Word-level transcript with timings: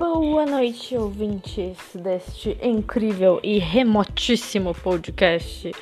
Boa 0.00 0.46
noite, 0.46 0.96
ouvintes 0.96 1.76
deste 1.94 2.56
incrível 2.62 3.38
e 3.42 3.58
remotíssimo 3.58 4.74
podcast. 4.74 5.72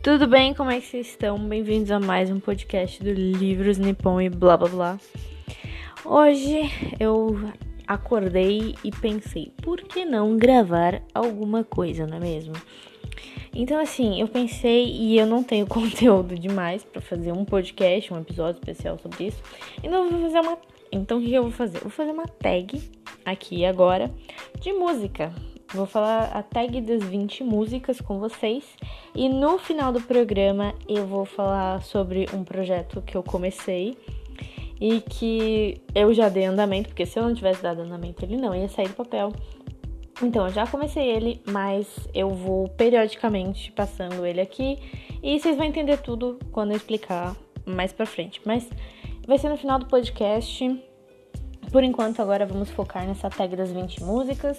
Tudo 0.00 0.28
bem? 0.28 0.54
Como 0.54 0.70
é 0.70 0.78
que 0.78 0.86
vocês 0.86 1.08
estão? 1.08 1.36
Bem-vindos 1.36 1.90
a 1.90 1.98
mais 1.98 2.30
um 2.30 2.38
podcast 2.38 3.02
do 3.02 3.10
Livros 3.10 3.76
Nippon 3.76 4.20
e 4.20 4.30
blá 4.30 4.56
blá 4.56 4.68
blá. 4.68 5.00
Hoje 6.04 6.60
eu 7.00 7.36
acordei 7.88 8.76
e 8.84 8.92
pensei, 8.92 9.52
por 9.60 9.82
que 9.82 10.04
não 10.04 10.36
gravar 10.36 11.02
alguma 11.12 11.64
coisa, 11.64 12.06
não 12.06 12.18
é 12.18 12.20
mesmo? 12.20 12.54
Então, 13.52 13.80
assim, 13.80 14.20
eu 14.20 14.28
pensei 14.28 14.86
e 14.92 15.18
eu 15.18 15.26
não 15.26 15.42
tenho 15.42 15.66
conteúdo 15.66 16.38
demais 16.38 16.84
para 16.84 17.02
fazer 17.02 17.32
um 17.32 17.44
podcast, 17.44 18.14
um 18.14 18.20
episódio 18.20 18.60
especial 18.60 18.96
sobre 18.96 19.24
isso. 19.24 19.42
Então, 19.82 20.08
vou 20.08 20.22
fazer 20.22 20.38
uma. 20.38 20.56
Então, 20.92 21.18
o 21.18 21.20
que 21.20 21.34
eu 21.34 21.42
vou 21.42 21.50
fazer? 21.50 21.78
Eu 21.78 21.82
vou 21.82 21.90
fazer 21.90 22.12
uma 22.12 22.28
tag 22.28 22.80
aqui 23.26 23.64
agora 23.64 24.10
de 24.60 24.72
música. 24.72 25.32
Vou 25.74 25.84
falar 25.84 26.30
a 26.32 26.42
tag 26.42 26.80
das 26.80 27.02
20 27.02 27.42
músicas 27.42 28.00
com 28.00 28.20
vocês. 28.20 28.64
E 29.14 29.28
no 29.28 29.58
final 29.58 29.92
do 29.92 30.00
programa 30.00 30.72
eu 30.88 31.06
vou 31.06 31.24
falar 31.24 31.82
sobre 31.82 32.26
um 32.32 32.44
projeto 32.44 33.02
que 33.02 33.16
eu 33.16 33.22
comecei 33.22 33.98
e 34.80 35.00
que 35.00 35.80
eu 35.94 36.14
já 36.14 36.28
dei 36.28 36.44
andamento, 36.44 36.90
porque 36.90 37.04
se 37.04 37.18
eu 37.18 37.24
não 37.24 37.34
tivesse 37.34 37.62
dado 37.62 37.82
andamento, 37.82 38.24
ele 38.24 38.36
não 38.36 38.54
ia 38.54 38.68
sair 38.68 38.88
do 38.88 38.94
papel. 38.94 39.32
Então, 40.22 40.46
eu 40.46 40.52
já 40.52 40.66
comecei 40.66 41.06
ele, 41.06 41.42
mas 41.46 42.08
eu 42.14 42.30
vou 42.30 42.68
periodicamente 42.70 43.70
passando 43.72 44.24
ele 44.24 44.40
aqui 44.40 44.78
e 45.22 45.38
vocês 45.38 45.56
vão 45.56 45.66
entender 45.66 45.98
tudo 45.98 46.38
quando 46.52 46.70
eu 46.70 46.76
explicar 46.76 47.36
mais 47.66 47.92
pra 47.92 48.06
frente. 48.06 48.40
Mas 48.44 48.66
vai 49.26 49.36
ser 49.36 49.50
no 49.50 49.58
final 49.58 49.78
do 49.78 49.86
podcast. 49.86 50.64
Por 51.76 51.84
enquanto, 51.84 52.22
agora 52.22 52.46
vamos 52.46 52.70
focar 52.70 53.06
nessa 53.06 53.28
tag 53.28 53.54
das 53.54 53.70
20 53.70 54.02
músicas. 54.02 54.58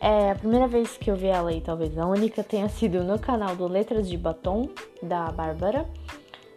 É 0.00 0.32
a 0.32 0.34
primeira 0.34 0.66
vez 0.66 0.96
que 0.96 1.08
eu 1.08 1.14
vi 1.14 1.28
ela 1.28 1.52
e 1.52 1.60
talvez 1.60 1.96
a 1.96 2.04
única 2.04 2.42
tenha 2.42 2.68
sido 2.68 3.04
no 3.04 3.20
canal 3.20 3.54
do 3.54 3.68
Letras 3.68 4.08
de 4.08 4.18
Batom, 4.18 4.68
da 5.00 5.30
Bárbara. 5.30 5.86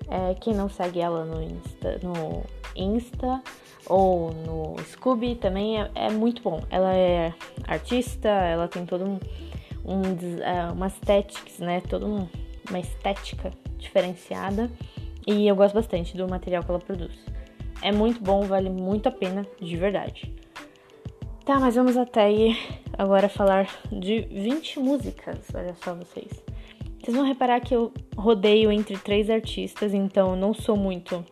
É, 0.10 0.34
quem 0.34 0.56
não 0.56 0.68
segue 0.68 1.00
ela 1.00 1.24
no 1.26 1.44
Insta, 1.44 2.00
no 2.02 2.44
Insta 2.76 3.44
ou 3.86 4.32
no 4.32 4.84
Scooby 4.84 5.36
também 5.36 5.80
é, 5.80 5.92
é, 5.94 6.10
muito 6.10 6.42
bom. 6.42 6.60
Ela 6.72 6.92
é 6.96 7.32
artista, 7.68 8.30
ela 8.30 8.68
tem 8.68 8.88
todo 8.88 9.06
um, 9.06 9.20
um 9.86 10.02
uh, 10.02 10.74
uma 10.74 10.88
estética, 10.88 11.64
né? 11.64 11.82
Toda 11.82 12.08
um, 12.08 12.28
uma 12.68 12.80
estética 12.80 13.54
diferenciada 13.78 14.72
e 15.28 15.48
eu 15.48 15.56
gosto 15.56 15.76
bastante 15.76 16.18
do 16.18 16.28
material 16.28 16.64
que 16.64 16.72
ela 16.72 16.80
produz. 16.80 17.29
É 17.82 17.92
muito 17.92 18.22
bom, 18.22 18.42
vale 18.42 18.70
muito 18.70 19.08
a 19.08 19.12
pena, 19.12 19.46
de 19.60 19.76
verdade. 19.76 20.34
Tá, 21.46 21.60
mas 21.60 21.76
vamos 21.76 21.98
até 21.98 22.24
aí 22.24 22.58
agora 22.98 23.30
falar 23.30 23.68
de 23.92 24.22
20 24.22 24.80
músicas, 24.80 25.40
olha 25.54 25.74
só 25.84 25.96
vocês. 25.96 26.44
Vocês 27.02 27.16
vão 27.16 27.26
reparar 27.26 27.60
que 27.62 27.74
eu 27.74 27.92
rodeio 28.16 28.72
entre 28.72 28.98
três 28.98 29.30
artistas, 29.30 29.94
então 29.94 30.32
eu 30.32 30.36
não 30.36 30.54
sou 30.54 30.76
muito 30.76 31.26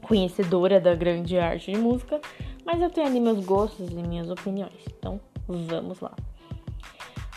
conhecedora 0.00 0.80
da 0.80 0.94
grande 0.94 1.38
arte 1.38 1.72
de 1.72 1.78
música, 1.78 2.20
mas 2.64 2.80
eu 2.80 2.88
tenho 2.88 3.06
ali 3.06 3.20
meus 3.20 3.44
gostos 3.44 3.90
e 3.90 3.94
minhas 3.94 4.30
opiniões. 4.30 4.72
Então, 4.86 5.20
vamos 5.46 6.00
lá. 6.00 6.14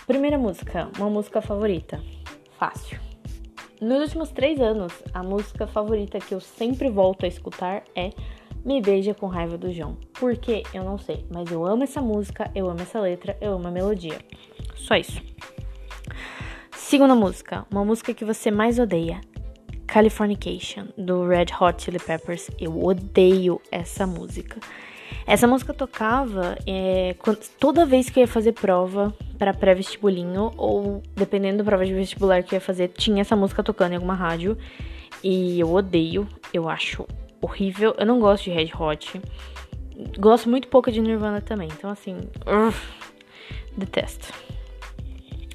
Primeira 0.06 0.38
música, 0.38 0.90
uma 0.98 1.10
música 1.10 1.42
favorita. 1.42 2.02
Fácil. 2.60 3.00
Nos 3.82 4.00
últimos 4.02 4.30
três 4.30 4.62
anos, 4.62 4.94
a 5.14 5.22
música 5.22 5.68
favorita 5.68 6.20
que 6.20 6.34
eu 6.34 6.40
sempre 6.40 6.90
volto 6.90 7.26
a 7.26 7.28
escutar 7.28 7.84
é 7.96 8.12
Me 8.66 8.82
Beija 8.82 9.14
com 9.14 9.28
Raiva 9.28 9.60
do 9.60 9.72
João. 9.72 9.96
Por 10.20 10.36
que? 10.36 10.64
Eu 10.74 10.84
não 10.84 10.98
sei, 10.98 11.24
mas 11.32 11.52
eu 11.52 11.64
amo 11.64 11.84
essa 11.84 12.02
música, 12.02 12.50
eu 12.56 12.68
amo 12.68 12.82
essa 12.82 13.00
letra, 13.00 13.38
eu 13.40 13.54
amo 13.54 13.68
a 13.68 13.72
melodia. 13.72 14.18
Só 14.74 14.96
isso. 14.96 15.22
Segunda 16.72 17.14
música, 17.14 17.64
uma 17.70 17.86
música 17.86 18.12
que 18.12 18.26
você 18.26 18.50
mais 18.50 18.80
odeia. 18.80 19.22
Californication, 19.86 20.88
do 20.98 21.28
Red 21.28 21.46
Hot 21.62 21.84
Chili 21.84 22.00
Peppers. 22.00 22.50
Eu 22.60 22.84
odeio 22.84 23.62
essa 23.72 24.08
música. 24.08 24.60
Essa 25.28 25.46
música 25.46 25.72
tocava 25.72 26.58
é, 26.66 27.16
toda 27.60 27.86
vez 27.86 28.10
que 28.10 28.20
eu 28.20 28.22
ia 28.22 28.28
fazer 28.28 28.54
prova 28.54 29.14
para 29.38 29.54
pré-vestibulinho, 29.54 30.52
ou 30.58 31.04
dependendo 31.16 31.60
da 31.60 31.64
prova 31.64 31.86
de 31.86 31.94
vestibular 31.94 32.42
que 32.42 32.56
eu 32.56 32.58
ia 32.58 32.62
fazer, 32.62 32.88
tinha 32.88 33.22
essa 33.22 33.36
música 33.36 33.62
tocando 33.62 33.92
em 33.92 33.96
alguma 33.96 34.16
rádio. 34.16 34.58
E 35.24 35.60
eu 35.60 35.72
odeio, 35.72 36.28
eu 36.52 36.68
acho 36.68 37.06
horrível. 37.42 37.96
Eu 37.98 38.06
não 38.06 38.20
gosto 38.20 38.46
de 38.46 38.52
Red 38.52 38.72
Hot. 38.78 39.22
Gosto 40.18 40.50
muito 40.50 40.68
pouco 40.68 40.92
de 40.92 41.00
Nirvana 41.00 41.42
também. 41.42 41.70
Então, 41.72 41.90
assim, 41.90 42.18
detesto. 43.78 44.34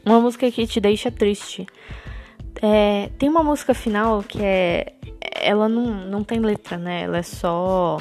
Uma 0.04 0.20
música 0.20 0.50
que 0.50 0.66
te 0.66 0.80
deixa 0.80 1.10
triste. 1.10 1.66
É, 2.62 3.10
tem 3.18 3.28
uma 3.28 3.42
música 3.42 3.74
final 3.74 4.22
que 4.22 4.42
é. 4.42 4.94
Ela 5.42 5.68
não, 5.68 5.86
não 6.06 6.24
tem 6.24 6.38
letra, 6.38 6.76
né? 6.76 7.02
Ela 7.02 7.18
é 7.18 7.22
só 7.22 7.98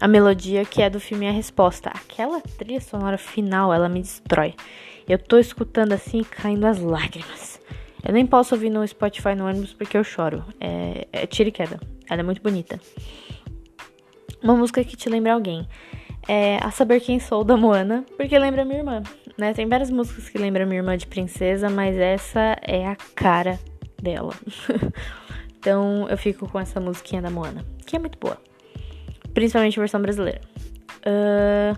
a 0.00 0.08
melodia 0.08 0.64
que 0.64 0.82
é 0.82 0.90
do 0.90 1.00
filme 1.00 1.28
A 1.28 1.32
Resposta. 1.32 1.90
Aquela 1.90 2.40
trilha 2.40 2.80
sonora 2.80 3.18
final, 3.18 3.72
ela 3.72 3.88
me 3.88 4.00
destrói. 4.00 4.54
Eu 5.08 5.18
tô 5.18 5.38
escutando 5.38 5.92
assim 5.92 6.22
caindo 6.22 6.64
as 6.64 6.78
lágrimas. 6.80 7.60
Eu 8.06 8.12
nem 8.12 8.26
posso 8.26 8.54
ouvir 8.54 8.70
no 8.70 8.86
Spotify 8.86 9.34
no 9.34 9.46
ônibus 9.46 9.72
porque 9.72 9.96
eu 9.96 10.04
choro. 10.04 10.44
É, 10.60 11.06
é 11.12 11.24
e 11.24 11.50
queda. 11.50 11.80
Ela 12.08 12.20
é 12.20 12.24
muito 12.24 12.42
bonita. 12.42 12.80
Uma 14.42 14.54
música 14.54 14.84
que 14.84 14.96
te 14.96 15.08
lembra 15.08 15.32
alguém. 15.32 15.66
É 16.28 16.58
A 16.62 16.70
Saber 16.70 17.00
Quem 17.00 17.18
Sou, 17.18 17.44
da 17.44 17.56
Moana, 17.56 18.04
porque 18.16 18.38
lembra 18.38 18.64
minha 18.64 18.78
irmã. 18.78 19.02
Né? 19.36 19.52
Tem 19.52 19.66
várias 19.66 19.90
músicas 19.90 20.28
que 20.28 20.38
lembram 20.38 20.66
minha 20.66 20.78
irmã 20.78 20.96
de 20.96 21.06
princesa, 21.06 21.68
mas 21.68 21.96
essa 21.96 22.56
é 22.62 22.86
a 22.86 22.96
cara 23.14 23.58
dela. 24.00 24.34
então 25.58 26.08
eu 26.08 26.16
fico 26.16 26.48
com 26.48 26.60
essa 26.60 26.80
musiquinha 26.80 27.20
da 27.20 27.30
Moana, 27.30 27.64
que 27.86 27.96
é 27.96 27.98
muito 27.98 28.18
boa. 28.18 28.38
Principalmente 29.32 29.78
a 29.78 29.82
versão 29.82 30.00
brasileira. 30.00 30.40
Uh, 31.00 31.76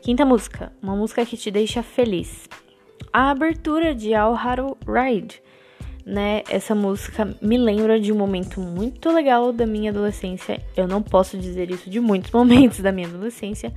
quinta 0.00 0.24
música, 0.24 0.72
uma 0.82 0.94
música 0.94 1.26
que 1.26 1.36
te 1.36 1.50
deixa 1.50 1.82
feliz. 1.82 2.48
A 3.12 3.30
abertura 3.30 3.94
de 3.94 4.14
Haru 4.14 4.76
Ride, 4.86 5.42
né? 6.04 6.42
Essa 6.48 6.74
música 6.74 7.34
me 7.40 7.56
lembra 7.56 8.00
de 8.00 8.12
um 8.12 8.16
momento 8.16 8.60
muito 8.60 9.10
legal 9.10 9.52
da 9.52 9.66
minha 9.66 9.90
adolescência. 9.90 10.60
Eu 10.76 10.86
não 10.86 11.02
posso 11.02 11.38
dizer 11.38 11.70
isso 11.70 11.88
de 11.88 12.00
muitos 12.00 12.30
momentos 12.32 12.80
da 12.80 12.92
minha 12.92 13.08
adolescência, 13.08 13.72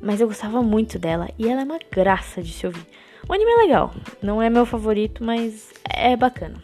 mas 0.00 0.20
eu 0.20 0.26
gostava 0.26 0.62
muito 0.62 0.98
dela 0.98 1.28
e 1.38 1.48
ela 1.48 1.62
é 1.62 1.64
uma 1.64 1.78
graça 1.90 2.42
de 2.42 2.52
se 2.52 2.66
ouvir. 2.66 2.86
O 3.28 3.32
anime 3.32 3.50
é 3.52 3.56
legal, 3.56 3.94
não 4.22 4.40
é 4.40 4.48
meu 4.48 4.66
favorito, 4.66 5.22
mas 5.22 5.72
é 5.88 6.16
bacana. 6.16 6.62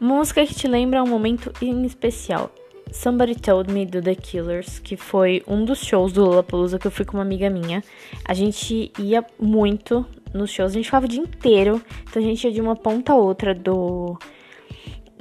Música 0.00 0.44
que 0.44 0.54
te 0.54 0.68
lembra 0.68 1.02
um 1.02 1.08
momento 1.08 1.52
em 1.60 1.84
especial. 1.84 2.50
Somebody 2.92 3.34
Told 3.34 3.72
Me 3.72 3.84
do 3.84 4.00
The 4.00 4.14
Killers, 4.14 4.78
que 4.78 4.96
foi 4.96 5.42
um 5.48 5.64
dos 5.64 5.84
shows 5.84 6.12
do 6.12 6.24
Lollapalooza 6.24 6.78
que 6.78 6.86
eu 6.86 6.90
fui 6.90 7.04
com 7.04 7.16
uma 7.16 7.22
amiga 7.24 7.50
minha. 7.50 7.82
A 8.24 8.32
gente 8.32 8.92
ia 8.98 9.24
muito 9.38 10.06
nos 10.34 10.50
shows, 10.50 10.72
a 10.72 10.74
gente 10.74 10.86
ficava 10.86 11.06
o 11.06 11.08
dia 11.08 11.20
inteiro, 11.20 11.80
então 12.02 12.20
a 12.20 12.24
gente 12.24 12.44
ia 12.44 12.52
de 12.52 12.60
uma 12.60 12.76
ponta 12.76 13.12
a 13.12 13.16
outra 13.16 13.54
do 13.54 14.18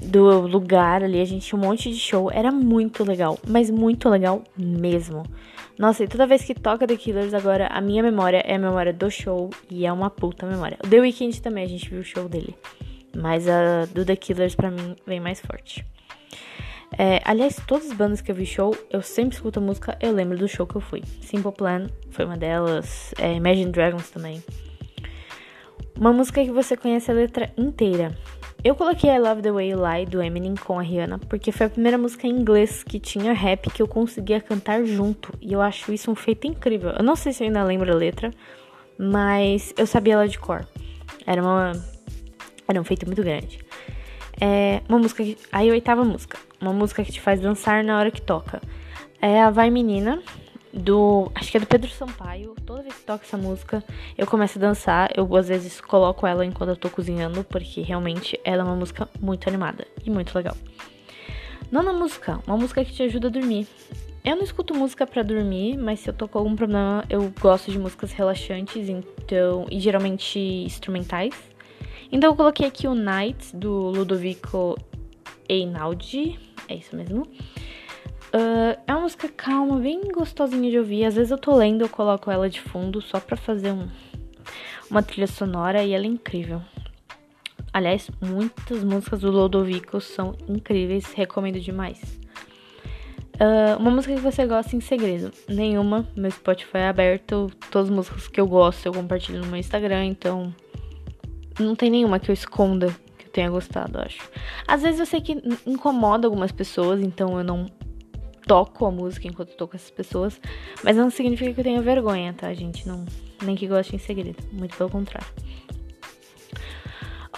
do 0.03 0.41
lugar 0.41 1.01
ali, 1.01 1.21
a 1.21 1.25
gente 1.25 1.47
tinha 1.47 1.57
um 1.57 1.63
monte 1.63 1.89
de 1.89 1.97
show, 1.97 2.29
era 2.29 2.51
muito 2.51 3.05
legal, 3.05 3.39
mas 3.47 3.69
muito 3.69 4.09
legal 4.09 4.43
mesmo. 4.57 5.23
Nossa, 5.77 6.03
e 6.03 6.07
toda 6.07 6.27
vez 6.27 6.43
que 6.43 6.53
toca 6.53 6.85
The 6.85 6.95
Killers 6.95 7.33
agora, 7.33 7.67
a 7.67 7.81
minha 7.81 8.03
memória 8.03 8.43
é 8.45 8.55
a 8.55 8.59
memória 8.59 8.93
do 8.93 9.09
show 9.09 9.49
e 9.69 9.85
é 9.85 9.93
uma 9.93 10.09
puta 10.09 10.45
memória. 10.45 10.77
O 10.83 10.87
The 10.87 10.99
Weeknd 10.99 11.41
também, 11.41 11.63
a 11.63 11.67
gente 11.67 11.89
viu 11.89 12.01
o 12.01 12.03
show 12.03 12.27
dele. 12.29 12.55
Mas 13.15 13.47
a 13.47 13.85
do 13.85 14.05
The 14.05 14.15
Killers 14.15 14.55
pra 14.55 14.69
mim 14.69 14.95
vem 15.05 15.19
mais 15.19 15.39
forte. 15.39 15.85
É, 16.97 17.21
aliás, 17.25 17.59
todas 17.67 17.89
as 17.89 17.97
bandas 17.97 18.21
que 18.21 18.29
eu 18.29 18.35
vi 18.35 18.45
show, 18.45 18.75
eu 18.91 19.01
sempre 19.01 19.35
escuto 19.35 19.59
a 19.59 19.61
música, 19.61 19.97
eu 19.99 20.11
lembro 20.11 20.37
do 20.37 20.47
show 20.47 20.67
que 20.67 20.75
eu 20.75 20.81
fui. 20.81 21.01
Simple 21.21 21.51
Plan 21.51 21.87
foi 22.11 22.25
uma 22.25 22.37
delas, 22.37 23.13
é, 23.17 23.33
Imagine 23.33 23.71
Dragons 23.71 24.11
também. 24.11 24.43
Uma 25.99 26.11
música 26.11 26.43
que 26.43 26.51
você 26.51 26.75
conhece 26.75 27.09
a 27.11 27.13
letra 27.13 27.51
inteira. 27.57 28.17
Eu 28.63 28.75
coloquei 28.75 29.09
I 29.09 29.19
Love 29.19 29.41
the 29.41 29.51
Way 29.51 29.69
You 29.69 29.79
Lie 29.85 30.05
do 30.05 30.21
Eminem 30.21 30.55
com 30.55 30.79
a 30.79 30.81
Rihanna 30.81 31.19
porque 31.19 31.51
foi 31.51 31.65
a 31.65 31.69
primeira 31.69 31.97
música 31.97 32.25
em 32.25 32.31
inglês 32.31 32.83
que 32.83 32.99
tinha 32.99 33.33
rap 33.33 33.69
que 33.69 33.81
eu 33.81 33.87
conseguia 33.87 34.39
cantar 34.39 34.85
junto 34.85 35.33
e 35.41 35.51
eu 35.51 35.61
acho 35.61 35.91
isso 35.91 36.09
um 36.09 36.15
feito 36.15 36.47
incrível. 36.47 36.91
Eu 36.91 37.03
não 37.03 37.15
sei 37.15 37.33
se 37.33 37.43
eu 37.43 37.47
ainda 37.47 37.63
lembro 37.63 37.91
a 37.91 37.95
letra, 37.95 38.31
mas 38.97 39.73
eu 39.77 39.85
sabia 39.85 40.13
ela 40.13 40.27
de 40.27 40.39
cor. 40.39 40.65
Era 41.27 41.41
uma 41.41 41.73
era 42.67 42.79
um 42.79 42.83
feito 42.83 43.05
muito 43.05 43.21
grande. 43.21 43.59
É 44.39 44.81
uma 44.87 44.99
música 44.99 45.23
que. 45.23 45.37
Aí, 45.51 45.69
oitava 45.69 46.03
música. 46.03 46.37
Uma 46.59 46.73
música 46.73 47.03
que 47.03 47.11
te 47.11 47.21
faz 47.21 47.39
dançar 47.39 47.83
na 47.83 47.97
hora 47.97 48.11
que 48.11 48.21
toca. 48.21 48.61
É 49.21 49.41
a 49.41 49.49
Vai 49.49 49.69
Menina, 49.69 50.21
do. 50.73 51.31
Acho 51.35 51.51
que 51.51 51.57
é 51.57 51.59
do 51.59 51.67
Pedro 51.67 51.89
Sampaio. 51.91 52.55
Toda 52.65 52.81
vez 52.81 52.95
que 52.95 53.03
toca 53.03 53.23
essa 53.23 53.37
música, 53.37 53.83
eu 54.17 54.25
começo 54.25 54.57
a 54.57 54.61
dançar. 54.61 55.11
Eu 55.15 55.35
às 55.35 55.47
vezes 55.47 55.79
coloco 55.79 56.25
ela 56.25 56.45
enquanto 56.45 56.69
eu 56.69 56.75
tô 56.75 56.89
cozinhando, 56.89 57.43
porque 57.43 57.81
realmente 57.81 58.39
ela 58.43 58.63
é 58.63 58.65
uma 58.65 58.75
música 58.75 59.07
muito 59.21 59.47
animada 59.47 59.87
e 60.03 60.09
muito 60.09 60.35
legal. 60.35 60.57
Nona 61.71 61.93
música, 61.93 62.39
uma 62.45 62.57
música 62.57 62.83
que 62.83 62.91
te 62.91 63.03
ajuda 63.03 63.27
a 63.27 63.31
dormir. 63.31 63.67
Eu 64.23 64.37
não 64.37 64.43
escuto 64.43 64.73
música 64.73 65.05
para 65.05 65.21
dormir, 65.21 65.75
mas 65.75 65.99
se 65.99 66.09
eu 66.09 66.13
tô 66.13 66.27
com 66.27 66.39
algum 66.39 66.55
problema, 66.55 67.03
eu 67.09 67.33
gosto 67.41 67.69
de 67.69 67.77
músicas 67.77 68.13
relaxantes, 68.13 68.87
então, 68.87 69.65
e 69.69 69.81
geralmente 69.81 70.39
instrumentais. 70.39 71.33
Então 72.09 72.29
eu 72.29 72.35
coloquei 72.35 72.67
aqui 72.67 72.87
o 72.87 72.95
Night 72.95 73.55
do 73.55 73.89
Ludovico 73.89 74.77
Einaudi, 75.49 76.39
é 76.69 76.75
isso 76.75 76.95
mesmo. 76.95 77.27
Uh, 78.33 78.81
é 78.87 78.91
uma 78.91 79.01
música 79.01 79.29
calma, 79.29 79.77
bem 79.77 80.01
gostosinha 80.11 80.71
de 80.71 80.79
ouvir. 80.79 81.05
Às 81.05 81.15
vezes 81.15 81.29
eu 81.29 81.37
tô 81.37 81.55
lendo, 81.55 81.83
eu 81.83 81.89
coloco 81.89 82.31
ela 82.31 82.49
de 82.49 82.59
fundo 82.59 82.99
só 82.99 83.19
pra 83.19 83.37
fazer 83.37 83.71
um, 83.71 83.87
uma 84.89 85.03
trilha 85.03 85.27
sonora 85.27 85.83
e 85.83 85.93
ela 85.93 86.05
é 86.05 86.07
incrível. 86.07 86.59
Aliás, 87.71 88.09
muitas 88.19 88.83
músicas 88.83 89.21
do 89.21 89.31
Ludovico 89.31 90.01
são 90.01 90.35
incríveis, 90.47 91.13
recomendo 91.13 91.59
demais. 91.59 92.01
Uh, 93.35 93.79
uma 93.79 93.91
música 93.91 94.15
que 94.15 94.21
você 94.21 94.45
gosta 94.45 94.75
em 94.75 94.79
segredo? 94.79 95.31
Nenhuma. 95.47 96.07
Meu 96.15 96.29
Spotify 96.31 96.77
é 96.77 96.87
aberto. 96.87 97.51
Todas 97.69 97.89
as 97.89 97.95
músicas 97.95 98.27
que 98.27 98.39
eu 98.39 98.47
gosto 98.47 98.85
eu 98.85 98.93
compartilho 98.93 99.41
no 99.41 99.47
meu 99.47 99.57
Instagram, 99.57 100.05
então 100.05 100.53
não 101.59 101.75
tem 101.75 101.89
nenhuma 101.89 102.19
que 102.19 102.31
eu 102.31 102.33
esconda 102.33 102.87
que 103.17 103.27
eu 103.27 103.31
tenha 103.31 103.49
gostado, 103.49 103.99
acho. 103.99 104.27
Às 104.67 104.81
vezes 104.81 104.99
eu 104.99 105.05
sei 105.05 105.21
que 105.21 105.41
incomoda 105.65 106.27
algumas 106.27 106.51
pessoas, 106.51 106.99
então 107.01 107.37
eu 107.37 107.43
não 107.43 107.65
toco 108.45 108.85
a 108.85 108.91
música 108.91 109.27
enquanto 109.27 109.49
eu 109.49 109.57
tô 109.57 109.67
com 109.67 109.75
essas 109.75 109.91
pessoas, 109.91 110.39
mas 110.83 110.95
não 110.95 111.09
significa 111.09 111.53
que 111.53 111.59
eu 111.59 111.63
tenha 111.63 111.81
vergonha, 111.81 112.33
tá, 112.33 112.53
gente? 112.53 112.87
Não, 112.87 113.05
nem 113.41 113.55
que 113.55 113.67
goste 113.67 113.95
em 113.95 113.99
segredo, 113.99 114.43
muito 114.51 114.75
pelo 114.77 114.89
contrário. 114.89 115.27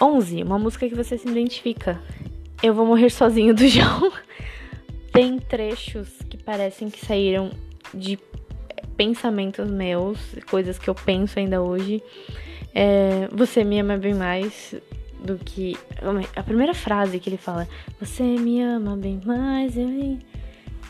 11. 0.00 0.42
Uma 0.42 0.58
música 0.58 0.88
que 0.88 0.94
você 0.94 1.16
se 1.16 1.28
identifica. 1.28 2.00
Eu 2.62 2.74
vou 2.74 2.86
morrer 2.86 3.10
sozinho 3.10 3.54
do 3.54 3.66
João. 3.68 4.12
Tem 5.12 5.38
trechos 5.38 6.08
que 6.28 6.36
parecem 6.36 6.90
que 6.90 7.04
saíram 7.04 7.50
de 7.94 8.18
pensamentos 8.96 9.70
meus, 9.70 10.18
coisas 10.50 10.78
que 10.78 10.88
eu 10.88 10.94
penso 10.94 11.38
ainda 11.38 11.62
hoje. 11.62 12.02
É, 12.74 13.28
você 13.32 13.64
me 13.64 13.80
ama 13.80 13.96
bem 13.96 14.14
mais 14.14 14.74
do 15.18 15.38
que. 15.38 15.76
A 16.34 16.42
primeira 16.42 16.74
frase 16.74 17.18
que 17.18 17.30
ele 17.30 17.38
fala: 17.38 17.66
Você 17.98 18.22
me 18.22 18.60
ama 18.60 18.96
bem 18.96 19.20
mais, 19.24 19.76
eu 19.76 19.88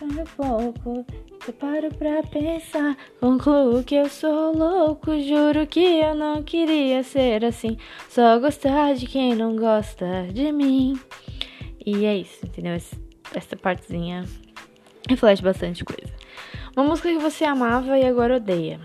me 0.04 0.24
pouco. 0.36 1.06
Eu 1.46 1.52
paro 1.54 1.88
pra 1.94 2.22
pensar, 2.24 2.96
concluo 3.20 3.82
que 3.82 3.94
eu 3.94 4.08
sou 4.08 4.56
louco. 4.56 5.18
Juro 5.20 5.66
que 5.66 5.80
eu 5.80 6.14
não 6.14 6.42
queria 6.42 7.02
ser 7.02 7.44
assim. 7.44 7.78
Só 8.08 8.38
gostar 8.38 8.94
de 8.94 9.06
quem 9.06 9.34
não 9.34 9.56
gosta 9.56 10.26
de 10.32 10.52
mim. 10.52 10.98
E 11.84 12.04
é 12.04 12.16
isso, 12.16 12.44
entendeu? 12.44 12.74
Essa 13.34 13.56
partezinha 13.56 14.24
reflete 15.08 15.42
bastante 15.42 15.84
coisa. 15.84 16.12
Uma 16.76 16.84
música 16.84 17.08
que 17.08 17.18
você 17.18 17.44
amava 17.44 17.96
e 17.98 18.04
agora 18.04 18.36
odeia. 18.36 18.80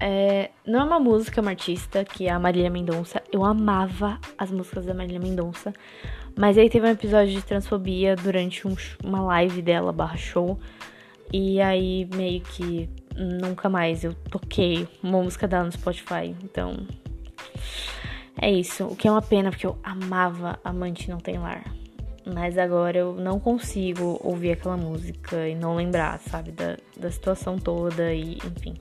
É, 0.00 0.50
não 0.66 0.80
é 0.80 0.84
uma 0.84 0.98
música, 0.98 1.38
é 1.38 1.42
uma 1.42 1.50
artista, 1.50 2.04
que 2.04 2.26
é 2.26 2.30
a 2.32 2.38
Marília 2.38 2.68
Mendonça. 2.70 3.22
Eu 3.30 3.44
amava 3.44 4.18
as 4.36 4.50
músicas 4.50 4.86
da 4.86 4.94
Marília 4.94 5.20
Mendonça. 5.20 5.72
Mas 6.36 6.56
aí 6.56 6.68
teve 6.70 6.86
um 6.86 6.90
episódio 6.90 7.34
de 7.34 7.42
transfobia 7.42 8.16
durante 8.16 8.66
um, 8.66 8.74
uma 9.04 9.20
live 9.22 9.60
dela, 9.62 9.92
barra 9.92 10.16
show. 10.16 10.58
E 11.32 11.60
aí 11.60 12.08
meio 12.14 12.40
que 12.40 12.88
nunca 13.16 13.68
mais 13.68 14.04
eu 14.04 14.14
toquei 14.30 14.88
uma 15.02 15.22
música 15.22 15.46
dela 15.46 15.64
no 15.64 15.72
Spotify. 15.72 16.34
Então. 16.42 16.86
É 18.40 18.50
isso. 18.50 18.84
O 18.86 18.96
que 18.96 19.06
é 19.06 19.10
uma 19.10 19.22
pena, 19.22 19.50
porque 19.50 19.66
eu 19.66 19.78
amava 19.82 20.58
Amante 20.64 21.10
Não 21.10 21.18
Tem 21.18 21.38
Lar. 21.38 21.64
Mas 22.24 22.56
agora 22.56 22.98
eu 22.98 23.14
não 23.14 23.40
consigo 23.40 24.18
ouvir 24.22 24.52
aquela 24.52 24.76
música 24.76 25.48
e 25.48 25.54
não 25.54 25.74
lembrar, 25.74 26.18
sabe, 26.20 26.52
da, 26.52 26.76
da 26.96 27.10
situação 27.10 27.58
toda 27.58 28.14
e 28.14 28.36
enfim. 28.36 28.74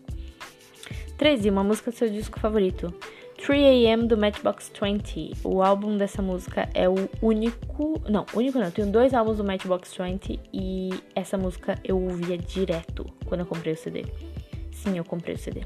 13. 1.17 1.49
Uma 1.49 1.63
música 1.63 1.91
do 1.91 1.97
seu 1.97 2.09
disco 2.09 2.39
favorito. 2.39 2.93
3AM 3.41 4.05
do 4.05 4.15
Matchbox 4.15 4.71
20. 4.79 5.31
O 5.43 5.63
álbum 5.63 5.97
dessa 5.97 6.21
música 6.21 6.69
é 6.75 6.87
o 6.87 7.09
único. 7.23 7.99
Não, 8.07 8.23
único 8.35 8.59
não. 8.59 8.65
Eu 8.65 8.71
tenho 8.71 8.91
dois 8.91 9.15
álbuns 9.15 9.37
do 9.37 9.43
Matchbox 9.43 9.97
20 9.97 10.39
e 10.53 10.91
essa 11.15 11.39
música 11.39 11.79
eu 11.83 11.99
ouvia 11.99 12.37
direto 12.37 13.03
quando 13.25 13.41
eu 13.41 13.47
comprei 13.47 13.73
o 13.73 13.77
CD. 13.77 14.05
Sim, 14.71 14.95
eu 14.95 15.03
comprei 15.03 15.33
o 15.33 15.37
CD. 15.39 15.61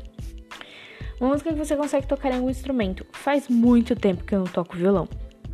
Uma 1.20 1.32
música 1.32 1.52
que 1.52 1.60
você 1.60 1.76
consegue 1.76 2.08
tocar 2.08 2.32
em 2.32 2.36
algum 2.36 2.50
instrumento. 2.50 3.06
Faz 3.12 3.50
muito 3.50 3.94
tempo 3.94 4.24
que 4.24 4.34
eu 4.34 4.40
não 4.40 4.48
toco 4.48 4.78
violão. 4.78 5.08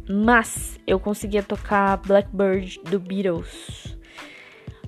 Mas 0.07 0.79
eu 0.85 0.99
conseguia 0.99 1.41
tocar 1.41 1.97
Blackbird 1.97 2.81
do 2.83 2.99
Beatles. 2.99 3.97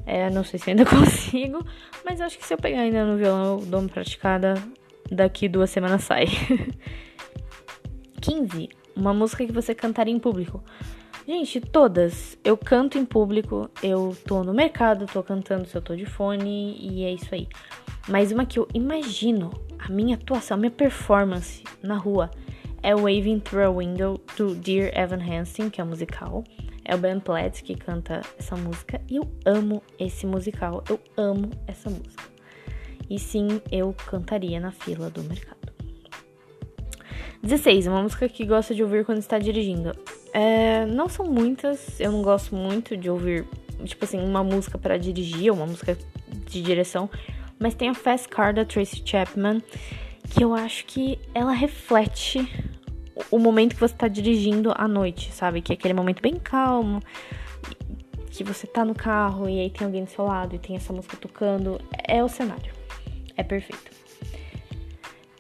É, 0.06 0.30
não 0.30 0.44
sei 0.44 0.60
se 0.60 0.70
ainda 0.70 0.86
consigo, 0.86 1.66
mas 2.06 2.22
acho 2.22 2.38
que 2.38 2.46
se 2.46 2.54
eu 2.54 2.58
pegar 2.60 2.82
ainda 2.82 3.06
no 3.06 3.18
violão, 3.18 3.60
eu 3.60 3.66
dou 3.66 3.80
uma 3.80 3.90
praticada. 3.90 4.54
Daqui 5.12 5.50
duas 5.50 5.72
semanas 5.72 6.04
sai. 6.04 6.26
15. 8.24 8.70
Uma 8.96 9.14
música 9.14 9.46
que 9.46 9.52
você 9.52 9.76
cantaria 9.76 10.14
em 10.14 10.18
público. 10.18 10.64
Gente, 11.28 11.60
todas. 11.60 12.38
Eu 12.42 12.58
canto 12.58 12.98
em 12.98 13.04
público, 13.04 13.70
eu 13.82 14.16
tô 14.26 14.44
no 14.44 14.54
mercado, 14.54 15.06
tô 15.06 15.22
cantando 15.22 15.68
se 15.68 15.76
eu 15.76 15.82
tô 15.82 15.94
de 15.94 16.06
fone 16.06 16.78
e 16.80 17.04
é 17.04 17.12
isso 17.12 17.36
aí. 17.36 17.50
Mas 18.08 18.32
uma 18.32 18.46
que 18.46 18.58
eu 18.58 18.68
imagino, 18.74 19.52
a 19.78 19.90
minha 19.92 20.16
atuação, 20.16 20.56
a 20.56 20.60
minha 20.60 20.72
performance 20.72 21.64
na 21.82 21.98
rua 21.98 22.32
é 22.82 22.96
Waving 22.96 23.40
Through 23.40 23.66
a 23.66 23.78
Window 23.78 24.22
do 24.38 24.56
Dear 24.56 24.98
Evan 24.98 25.22
Hansen, 25.22 25.70
que 25.70 25.82
é 25.82 25.84
um 25.84 25.88
musical. 25.88 26.46
É 26.86 26.96
o 26.96 26.98
Ben 26.98 27.20
Platt 27.20 27.62
que 27.62 27.76
canta 27.76 28.22
essa 28.40 28.56
música 28.56 29.02
e 29.10 29.18
eu 29.18 29.30
amo 29.46 29.82
esse 30.00 30.26
musical, 30.26 30.82
eu 30.90 31.00
amo 31.18 31.50
essa 31.68 31.90
música. 31.90 32.24
E 33.10 33.20
sim, 33.20 33.62
eu 33.70 33.94
cantaria 34.08 34.60
na 34.60 34.72
fila 34.72 35.10
do 35.10 35.24
mercado. 35.24 35.63
16. 37.44 37.88
Uma 37.88 38.02
música 38.02 38.30
que 38.30 38.46
gosta 38.46 38.74
de 38.74 38.82
ouvir 38.82 39.04
quando 39.06 39.20
está 39.20 39.38
dirigindo. 39.38 39.92
É, 40.34 40.86
não 40.86 41.10
são 41.10 41.26
muitas, 41.26 42.00
eu 42.00 42.12
não 42.12 42.22
gosto 42.22 42.56
muito 42.56 42.96
de 42.96 43.10
ouvir, 43.10 43.46
tipo 43.84 44.06
assim, 44.06 44.18
uma 44.18 44.44
música 44.44 44.78
para 44.78 44.98
dirigir, 44.98 45.52
uma 45.52 45.66
música 45.66 45.98
de 46.50 46.62
direção. 46.62 47.10
Mas 47.60 47.76
tem 47.76 47.90
a 47.90 47.94
Fast 47.94 48.30
Car 48.30 48.54
da 48.54 48.64
Tracy 48.64 49.04
Chapman, 49.06 49.62
que 50.30 50.42
eu 50.42 50.54
acho 50.54 50.86
que 50.86 51.20
ela 51.36 51.52
reflete 51.52 52.50
o 53.30 53.38
momento 53.38 53.76
que 53.76 53.82
você 53.82 53.94
tá 53.94 54.08
dirigindo 54.08 54.72
à 54.76 54.88
noite, 54.88 55.32
sabe? 55.32 55.62
Que 55.62 55.74
é 55.74 55.76
aquele 55.76 55.94
momento 55.94 56.22
bem 56.22 56.36
calmo, 56.36 57.02
que 58.32 58.44
você 58.44 58.66
tá 58.66 58.86
no 58.86 58.96
carro 58.96 59.50
e 59.50 59.60
aí 59.60 59.70
tem 59.70 59.86
alguém 59.86 60.06
do 60.06 60.10
seu 60.10 60.26
lado 60.26 60.56
e 60.56 60.60
tem 60.60 60.78
essa 60.78 60.94
música 60.94 61.18
tocando. 61.18 61.80
É 62.08 62.24
o 62.24 62.30
cenário. 62.30 62.72
É 63.36 63.44
perfeito. 63.44 63.92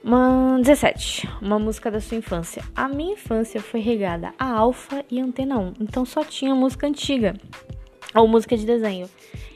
Uma 0.03 0.59
17. 0.61 1.29
Uma 1.41 1.57
música 1.57 1.89
da 1.89 2.01
sua 2.01 2.17
infância. 2.17 2.61
A 2.75 2.89
minha 2.89 3.13
infância 3.13 3.61
foi 3.61 3.79
regada 3.79 4.33
a 4.37 4.51
Alfa 4.51 5.05
e 5.09 5.17
Antena 5.21 5.57
1, 5.57 5.73
então 5.79 6.05
só 6.05 6.25
tinha 6.25 6.53
música 6.53 6.85
antiga 6.85 7.33
ou 8.13 8.27
música 8.27 8.57
de 8.57 8.65
desenho. 8.65 9.09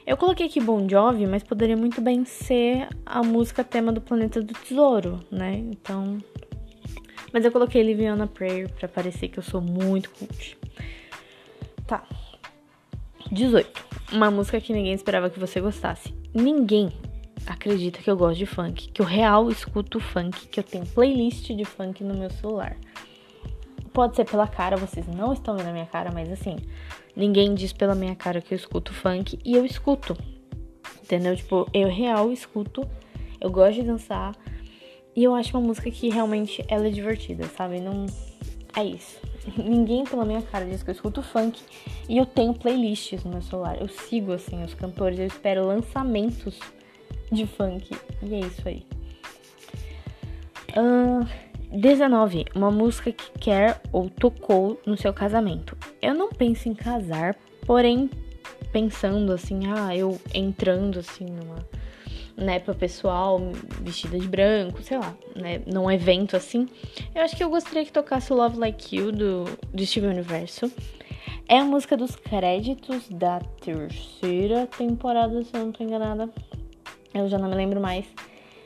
Eu 0.05 0.15
coloquei 0.15 0.45
aqui 0.45 0.61
Bon 0.61 0.87
Jovi, 0.87 1.27
mas 1.27 1.43
poderia 1.43 1.75
muito 1.75 1.99
bem 1.99 2.23
ser 2.23 2.87
a 3.05 3.21
música 3.21 3.61
tema 3.61 3.91
do 3.91 3.99
Planeta 3.99 4.41
do 4.41 4.53
Tesouro, 4.53 5.19
né? 5.29 5.55
Então. 5.55 6.17
Mas 7.33 7.43
eu 7.43 7.51
coloquei 7.51 7.83
Liviana 7.83 8.25
Prayer 8.25 8.71
pra 8.71 8.87
parecer 8.87 9.27
que 9.27 9.37
eu 9.37 9.43
sou 9.43 9.59
muito 9.59 10.09
cult. 10.11 10.57
Tá. 11.85 12.05
18. 13.29 13.85
Uma 14.13 14.31
música 14.31 14.61
que 14.61 14.71
ninguém 14.71 14.93
esperava 14.93 15.29
que 15.29 15.37
você 15.37 15.59
gostasse. 15.59 16.15
Ninguém 16.33 16.89
acredita 17.47 17.99
que 17.99 18.09
eu 18.09 18.17
gosto 18.17 18.37
de 18.37 18.45
funk, 18.45 18.89
que 18.91 19.01
eu 19.01 19.05
real 19.05 19.49
escuto 19.49 19.99
funk, 19.99 20.47
que 20.47 20.59
eu 20.59 20.63
tenho 20.63 20.85
playlist 20.85 21.47
de 21.47 21.65
funk 21.65 22.03
no 22.03 22.13
meu 22.13 22.29
celular. 22.29 22.77
Pode 23.93 24.15
ser 24.15 24.25
pela 24.25 24.47
cara, 24.47 24.77
vocês 24.77 25.07
não 25.07 25.33
estão 25.33 25.57
vendo 25.57 25.69
a 25.69 25.73
minha 25.73 25.87
cara, 25.87 26.11
mas 26.11 26.31
assim, 26.31 26.57
Ninguém 27.17 27.55
diz 27.55 27.73
pela 27.73 27.95
minha 27.95 28.15
cara 28.15 28.39
que 28.39 28.53
eu 28.53 28.55
escuto 28.55 28.93
funk 28.93 29.39
e 29.43 29.55
eu 29.55 29.65
escuto. 29.65 30.15
Entendeu? 31.01 31.35
Tipo, 31.35 31.67
eu 31.73 31.87
real 31.87 32.31
escuto, 32.31 32.87
eu 33.41 33.49
gosto 33.49 33.81
de 33.81 33.87
dançar 33.87 34.35
e 35.15 35.23
eu 35.23 35.33
acho 35.33 35.57
uma 35.57 35.65
música 35.65 35.89
que 35.89 36.09
realmente 36.09 36.63
ela 36.67 36.85
é 36.85 36.91
divertida, 36.91 37.45
sabe? 37.47 37.79
Não 37.79 38.05
é 38.75 38.83
isso. 38.83 39.19
Ninguém 39.57 40.03
pela 40.03 40.23
minha 40.25 40.43
cara 40.43 40.63
diz 40.65 40.83
que 40.83 40.91
eu 40.91 40.93
escuto 40.93 41.23
funk 41.23 41.59
e 42.07 42.19
eu 42.19 42.25
tenho 42.27 42.53
playlists 42.53 43.23
no 43.23 43.31
meu 43.31 43.41
celular. 43.41 43.81
Eu 43.81 43.87
sigo 43.87 44.31
assim 44.31 44.63
os 44.63 44.75
cantores, 44.75 45.17
eu 45.17 45.25
espero 45.25 45.65
lançamentos 45.65 46.59
de 47.31 47.45
funk 47.45 47.95
e 48.21 48.35
é 48.35 48.39
isso 48.39 48.67
aí. 48.67 48.85
Uh, 50.77 51.27
19. 51.71 52.45
Uma 52.55 52.71
música 52.71 53.11
que 53.11 53.31
quer 53.39 53.81
ou 53.91 54.09
tocou 54.09 54.79
no 54.85 54.97
seu 54.97 55.13
casamento. 55.13 55.77
Eu 56.01 56.13
não 56.13 56.29
penso 56.29 56.69
em 56.69 56.73
casar, 56.73 57.35
porém 57.65 58.09
pensando 58.71 59.31
assim, 59.31 59.61
ah, 59.67 59.95
eu 59.95 60.19
entrando 60.33 60.99
assim 60.99 61.25
numa 61.25 61.65
né, 62.37 62.59
pra 62.59 62.75
pessoal 62.75 63.39
vestida 63.81 64.19
de 64.19 64.27
branco, 64.27 64.83
sei 64.83 64.99
lá, 64.99 65.17
né, 65.35 65.59
num 65.65 65.89
evento 65.89 66.37
assim. 66.37 66.67
Eu 67.15 67.23
acho 67.23 67.35
que 67.35 67.43
eu 67.43 67.49
gostaria 67.49 67.83
que 67.83 67.91
tocasse 67.91 68.31
Love 68.31 68.59
Like 68.59 68.95
You 68.95 69.11
do, 69.11 69.45
do 69.73 69.85
Steven 69.85 70.11
Universo. 70.11 70.71
É 71.49 71.57
a 71.57 71.63
música 71.63 71.97
dos 71.97 72.15
créditos 72.15 73.09
da 73.09 73.39
terceira 73.39 74.67
temporada, 74.67 75.43
se 75.43 75.55
eu 75.55 75.65
não 75.65 75.71
tô 75.71 75.83
enganada. 75.83 76.29
Eu 77.19 77.29
já 77.29 77.37
não 77.37 77.49
me 77.49 77.55
lembro 77.55 77.79
mais. 77.79 78.05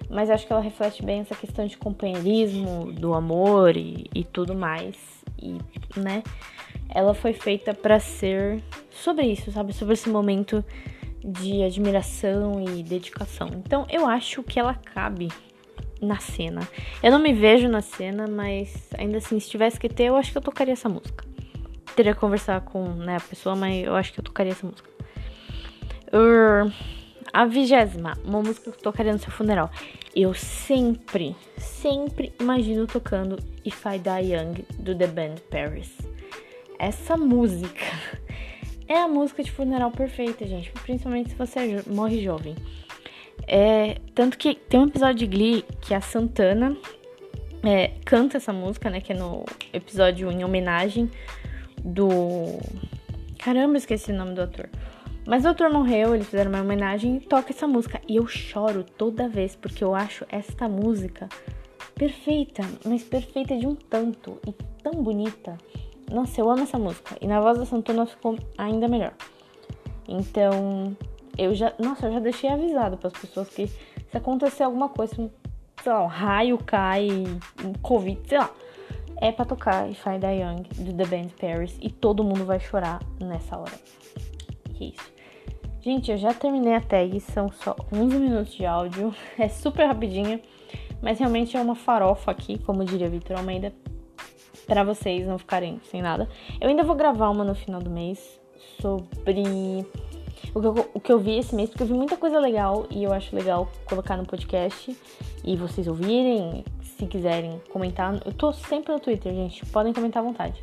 Mas 0.10 0.30
acho 0.30 0.46
que 0.46 0.52
ela 0.52 0.62
reflete 0.62 1.04
bem 1.04 1.22
essa 1.22 1.36
questão 1.36 1.66
de 1.66 1.78
companheirismo, 1.78 2.92
do 2.92 3.14
amor 3.14 3.78
e, 3.78 4.10
e 4.14 4.24
tudo 4.24 4.54
mais. 4.54 4.96
E, 5.42 5.58
né? 5.98 6.24
Ela 6.90 7.14
foi 7.14 7.34
feita 7.34 7.74
para 7.74 8.00
ser 8.00 8.62
sobre 8.90 9.26
isso, 9.26 9.52
sabe? 9.52 9.74
Sobre 9.74 9.94
esse 9.94 10.10
momento 10.10 10.64
de 11.24 11.64
admiração 11.64 12.64
e 12.64 12.84
dedicação. 12.84 13.50
Então 13.56 13.86
eu 13.90 14.08
acho 14.08 14.44
que 14.44 14.60
ela 14.60 14.74
cabe 14.74 15.30
na 16.02 16.20
cena. 16.20 16.68
Eu 17.02 17.12
não 17.12 17.20
me 17.20 17.32
vejo 17.32 17.68
na 17.68 17.82
cena, 17.82 18.28
mas 18.28 18.90
ainda 18.98 19.20
assim, 19.20 19.40
se 19.40 19.50
tivesse 19.50 19.80
que 19.80 19.88
ter, 19.88 20.06
eu 20.06 20.16
acho 20.16 20.32
que 20.32 20.38
eu 20.38 20.42
tocaria 20.42 20.74
essa 20.74 20.90
música. 20.90 21.24
Teria 21.96 22.14
que 22.14 22.20
conversar 22.20 22.62
com 22.62 22.84
né, 22.90 23.18
a 23.18 23.20
pessoa, 23.20 23.56
mas 23.56 23.86
eu 23.86 23.96
acho 23.96 24.12
que 24.12 24.20
eu 24.20 24.24
tocaria 24.24 24.52
essa 24.52 24.66
música. 24.66 24.90
Uh, 26.08 26.72
a 27.34 27.46
vigésima, 27.46 28.18
uma 28.26 28.42
música 28.42 28.72
que 28.72 28.78
eu 28.78 28.82
tocaria 28.82 29.14
no 29.14 29.20
seu 29.20 29.32
funeral. 29.32 29.70
Eu 30.16 30.34
sempre, 30.34 31.36
sempre 31.58 32.34
imagino 32.40 32.86
tocando 32.86 33.38
If 33.66 33.86
I 33.86 33.98
Die 33.98 34.34
Young 34.34 34.66
do 34.80 34.96
The 34.96 35.08
Band 35.08 35.36
Paris. 35.50 35.90
Essa 36.78 37.16
música 37.16 37.86
é 38.88 38.98
a 38.98 39.08
música 39.08 39.44
de 39.44 39.52
funeral 39.52 39.92
perfeita, 39.92 40.46
gente. 40.46 40.72
Principalmente 40.72 41.30
se 41.30 41.36
você 41.36 41.84
morre 41.88 42.22
jovem. 42.22 42.56
É, 43.48 43.98
tanto 44.14 44.38
que 44.38 44.56
tem 44.56 44.80
um 44.80 44.88
episódio 44.88 45.16
de 45.16 45.28
Glee 45.28 45.66
que 45.82 45.94
a 45.94 46.02
Santana 46.02 46.78
é, 47.64 47.92
canta 48.06 48.38
essa 48.38 48.52
música, 48.52 48.90
né? 48.90 49.02
Que 49.02 49.14
é 49.14 49.16
no 49.16 49.46
episódio 49.72 50.32
em 50.32 50.44
homenagem 50.44 51.10
do. 51.84 52.60
Caramba, 53.40 53.78
esqueci 53.78 54.12
o 54.12 54.16
nome 54.16 54.34
do 54.34 54.42
ator. 54.42 54.70
Mas 55.32 55.46
o 55.46 55.48
ator 55.48 55.72
morreu, 55.72 56.14
eles 56.14 56.28
fizeram 56.28 56.52
uma 56.52 56.60
homenagem 56.60 57.16
e 57.16 57.20
toca 57.22 57.54
essa 57.54 57.66
música. 57.66 58.02
E 58.06 58.18
eu 58.18 58.28
choro 58.28 58.84
toda 58.84 59.30
vez, 59.30 59.56
porque 59.56 59.82
eu 59.82 59.96
acho 59.96 60.26
esta 60.28 60.68
música 60.68 61.30
perfeita, 61.96 62.64
mas 62.86 63.02
perfeita 63.02 63.58
de 63.58 63.66
um 63.66 63.74
tanto 63.74 64.38
e 64.46 64.52
tão 64.84 65.02
bonita. 65.02 65.58
Nossa, 66.12 66.42
eu 66.42 66.52
amo 66.52 66.64
essa 66.64 66.78
música. 66.78 67.16
E 67.22 67.28
na 67.28 67.40
voz 67.40 67.58
da 67.58 67.66
Santana 67.66 68.06
ficou 68.06 68.38
ainda 68.58 68.90
melhor. 68.90 69.14
Então, 70.06 70.98
eu 71.38 71.56
já. 71.56 71.72
Nossa, 71.80 72.08
eu 72.08 72.12
já 72.12 72.20
deixei 72.20 72.50
avisado 72.50 72.98
para 72.98 73.08
as 73.08 73.14
pessoas 73.14 73.48
que 73.48 73.68
se 73.68 74.18
acontecer 74.18 74.64
alguma 74.64 74.90
coisa, 74.90 75.16
sei 75.16 75.94
lá, 75.94 76.04
um 76.04 76.08
raio 76.08 76.58
cai, 76.58 77.08
um 77.64 77.72
Covid, 77.82 78.20
sei 78.28 78.38
lá. 78.38 78.52
É 79.16 79.32
pra 79.32 79.46
tocar 79.46 79.90
If 79.90 80.06
I 80.06 80.20
Die 80.20 80.42
Young 80.42 80.64
do 80.84 80.94
The 80.94 81.06
Band 81.06 81.30
Paris 81.40 81.78
e 81.82 81.90
todo 81.90 82.22
mundo 82.22 82.44
vai 82.44 82.60
chorar 82.60 83.00
nessa 83.18 83.58
hora. 83.58 83.80
Que 84.74 84.90
isso. 84.90 85.21
Gente, 85.82 86.12
eu 86.12 86.18
já 86.18 86.32
terminei 86.32 86.76
a 86.76 86.80
tag, 86.80 87.20
são 87.20 87.52
só 87.52 87.76
11 87.92 88.16
minutos 88.20 88.54
de 88.54 88.64
áudio, 88.68 89.16
é 89.38 89.50
super 89.50 89.88
rapidinha, 89.88 90.40
mas 91.02 91.18
realmente 91.18 91.58
é 91.58 91.60
uma 91.60 91.74
farofa 91.74 92.30
aqui, 92.30 92.60
como 92.60 92.86
diria 92.86 93.10
Vitor 93.10 93.38
Almeida, 93.38 93.74
para 94.68 94.84
vocês 94.84 95.26
não 95.26 95.40
ficarem 95.40 95.82
sem 95.90 96.00
nada. 96.00 96.30
Eu 96.60 96.70
ainda 96.70 96.84
vou 96.84 96.96
gravar 96.96 97.30
uma 97.30 97.44
no 97.44 97.56
final 97.56 97.82
do 97.82 97.90
mês 97.90 98.40
sobre 98.80 99.84
o 100.54 100.62
que, 100.62 100.68
eu, 100.68 100.90
o 100.94 101.00
que 101.00 101.12
eu 101.12 101.18
vi 101.18 101.40
esse 101.40 101.56
mês, 101.56 101.72
porque 101.72 101.82
eu 101.82 101.88
vi 101.88 101.94
muita 101.94 102.16
coisa 102.16 102.40
legal 102.40 102.86
e 102.92 103.04
eu 103.04 103.12
acho 103.12 103.36
legal 103.36 103.68
colocar 103.86 104.16
no 104.16 104.26
podcast 104.26 104.96
e 105.44 105.56
vocês 105.56 105.88
ouvirem, 105.88 106.64
se 106.84 107.08
quiserem 107.08 107.60
comentar. 107.72 108.22
Eu 108.24 108.34
tô 108.34 108.54
sempre 108.54 108.94
no 108.94 109.00
Twitter, 109.00 109.34
gente, 109.34 109.66
podem 109.66 109.94
comentar 109.94 110.22
à 110.22 110.26
vontade. 110.28 110.62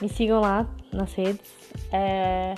Me 0.00 0.08
sigam 0.08 0.40
lá 0.40 0.66
nas 0.90 1.12
redes. 1.12 1.52
É... 1.92 2.54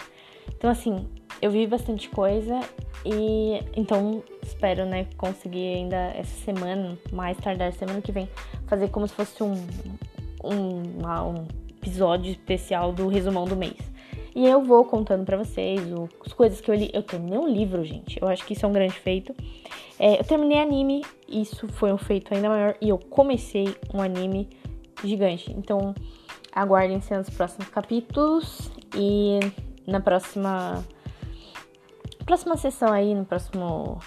Então, 0.56 0.70
assim, 0.70 1.08
eu 1.40 1.50
vi 1.50 1.66
bastante 1.66 2.08
coisa 2.08 2.60
e 3.04 3.62
então 3.76 4.22
espero, 4.42 4.84
né, 4.84 5.06
conseguir 5.16 5.74
ainda 5.74 5.96
essa 5.96 6.44
semana, 6.44 6.98
mais 7.12 7.36
tardar 7.38 7.72
semana 7.72 8.00
que 8.00 8.12
vem, 8.12 8.28
fazer 8.66 8.88
como 8.88 9.06
se 9.08 9.14
fosse 9.14 9.42
um, 9.42 9.54
um, 10.44 11.06
um 11.06 11.46
episódio 11.70 12.30
especial 12.30 12.92
do 12.92 13.08
resumão 13.08 13.44
do 13.44 13.56
mês. 13.56 13.78
E 14.34 14.46
eu 14.46 14.62
vou 14.62 14.84
contando 14.84 15.24
para 15.24 15.36
vocês 15.36 15.80
o, 15.92 16.08
as 16.24 16.32
coisas 16.32 16.60
que 16.60 16.70
eu 16.70 16.74
li. 16.74 16.90
Eu 16.92 17.02
terminei 17.02 17.38
um 17.38 17.48
livro, 17.48 17.84
gente. 17.84 18.20
Eu 18.20 18.28
acho 18.28 18.44
que 18.46 18.52
isso 18.52 18.64
é 18.64 18.68
um 18.68 18.72
grande 18.72 18.94
feito. 18.94 19.34
É, 19.98 20.20
eu 20.20 20.24
terminei 20.24 20.58
anime, 20.58 21.04
isso 21.28 21.66
foi 21.68 21.92
um 21.92 21.98
feito 21.98 22.32
ainda 22.32 22.48
maior. 22.48 22.76
E 22.80 22.88
eu 22.88 22.98
comecei 22.98 23.74
um 23.92 24.00
anime 24.00 24.48
gigante. 25.02 25.52
Então, 25.52 25.94
aguardem 26.52 27.00
nos 27.10 27.30
próximos 27.30 27.68
capítulos. 27.68 28.70
E 28.94 29.40
na 29.86 30.00
próxima. 30.00 30.84
Próxima 32.30 32.56
sessão 32.56 32.92
aí, 32.92 33.12
no 33.12 33.24
próximo. 33.24 33.98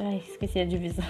Ai, 0.00 0.22
esqueci 0.26 0.58
a 0.58 0.64
divisão. 0.64 1.04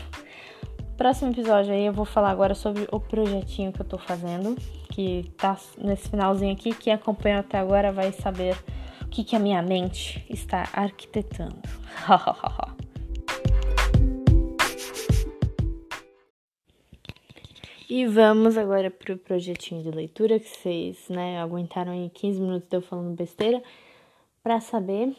Próximo 0.99 1.31
episódio 1.31 1.73
aí 1.73 1.87
eu 1.87 1.92
vou 1.92 2.04
falar 2.04 2.31
agora 2.31 2.52
sobre 2.52 2.88
o 2.90 2.99
projetinho 2.99 3.73
que 3.73 3.81
eu 3.81 3.85
tô 3.85 3.97
fazendo 3.97 4.57
que 4.92 5.31
tá 5.37 5.57
nesse 5.78 6.09
finalzinho 6.09 6.52
aqui, 6.52 6.75
quem 6.75 6.92
acompanhou 6.92 7.38
até 7.38 7.61
agora 7.61 7.92
vai 7.92 8.11
saber 8.11 8.57
o 9.02 9.07
que, 9.07 9.23
que 9.23 9.37
a 9.37 9.38
minha 9.38 9.62
mente 9.62 10.26
está 10.28 10.69
arquitetando. 10.73 11.62
e 17.88 18.04
vamos 18.04 18.59
agora 18.59 18.90
pro 18.90 19.16
projetinho 19.16 19.85
de 19.85 19.92
leitura 19.92 20.40
que 20.40 20.49
vocês, 20.49 21.09
né, 21.09 21.40
aguentaram 21.40 21.92
aí 21.92 22.11
15 22.11 22.40
minutos 22.40 22.69
de 22.69 22.78
eu 22.78 22.83
falando 22.83 23.14
besteira 23.14 23.62
para 24.42 24.61
saber. 24.61 25.14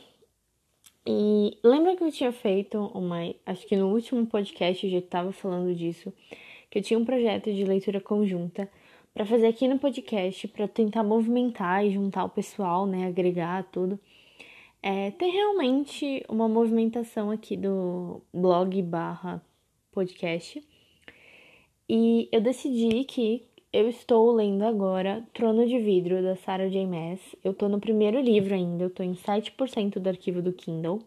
E 1.06 1.58
lembra 1.64 1.96
que 1.98 2.04
eu 2.04 2.12
tinha 2.12 2.32
feito 2.32 2.78
uma, 2.94 3.18
acho 3.46 3.68
que 3.68 3.76
no 3.76 3.90
último 3.94 4.26
podcast 4.26 4.86
eu 4.86 4.92
já 4.92 5.00
estava 5.00 5.32
falando 5.34 5.76
disso, 5.76 6.14
que 6.70 6.80
eu 6.80 6.82
tinha 6.82 6.98
um 6.98 7.04
projeto 7.04 7.54
de 7.54 7.66
leitura 7.66 8.00
conjunta 8.00 8.70
para 9.14 9.26
fazer 9.26 9.48
aqui 9.48 9.68
no 9.68 9.78
podcast, 9.78 10.48
para 10.48 10.68
tentar 10.68 11.04
movimentar 11.04 11.86
e 11.86 11.92
juntar 11.92 12.24
o 12.24 12.30
pessoal, 12.30 12.88
né, 12.88 13.06
agregar 13.06 13.64
tudo. 13.72 14.00
É, 14.82 15.12
ter 15.12 15.28
realmente 15.28 16.26
uma 16.28 16.48
movimentação 16.48 17.32
aqui 17.32 17.56
do 17.56 18.22
blog 18.34 18.82
barra 18.82 19.42
podcast. 19.92 20.62
E 21.88 22.28
eu 22.32 22.42
decidi 22.42 23.04
que 23.04 23.46
eu 23.74 23.90
estou 23.90 24.32
lendo 24.32 24.64
agora 24.64 25.24
Trono 25.34 25.66
de 25.66 25.80
Vidro, 25.80 26.22
da 26.22 26.36
Sarah 26.36 26.70
J. 26.70 26.86
Maas. 26.86 27.20
Eu 27.44 27.54
tô 27.54 27.68
no 27.68 27.80
primeiro 27.80 28.22
livro 28.22 28.54
ainda, 28.54 28.86
eu 28.86 28.90
tô 28.90 29.04
em 29.04 29.16
7% 29.16 30.00
do 30.00 30.08
arquivo 30.08 30.42
do 30.42 30.54
Kindle. 30.54 31.02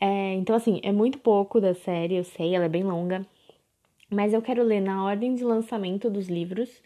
É, 0.00 0.34
então, 0.34 0.56
assim, 0.56 0.80
é 0.82 0.92
muito 0.92 1.18
pouco 1.18 1.60
da 1.60 1.74
série, 1.74 2.16
eu 2.16 2.24
sei, 2.24 2.54
ela 2.54 2.66
é 2.66 2.68
bem 2.68 2.84
longa. 2.84 3.26
Mas 4.10 4.32
eu 4.32 4.40
quero 4.40 4.62
ler 4.62 4.80
na 4.80 5.04
ordem 5.04 5.34
de 5.34 5.44
lançamento 5.44 6.08
dos 6.08 6.28
livros 6.28 6.82